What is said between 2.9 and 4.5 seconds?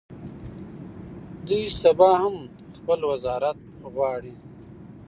وزارت غواړي.